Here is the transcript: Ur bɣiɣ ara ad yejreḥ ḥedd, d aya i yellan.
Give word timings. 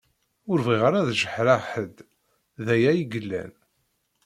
Ur 0.51 0.59
bɣiɣ 0.65 0.83
ara 0.85 0.99
ad 1.01 1.09
yejreḥ 1.13 1.63
ḥedd, 1.71 1.97
d 2.65 2.67
aya 2.75 2.91
i 2.95 3.01
yellan. 3.11 3.51